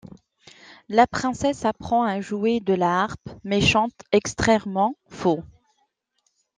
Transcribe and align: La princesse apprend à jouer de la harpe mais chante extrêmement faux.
La 0.89 1.05
princesse 1.05 1.63
apprend 1.63 2.01
à 2.03 2.21
jouer 2.21 2.59
de 2.59 2.73
la 2.73 3.03
harpe 3.03 3.29
mais 3.43 3.61
chante 3.61 3.93
extrêmement 4.11 4.95
faux. 5.09 5.43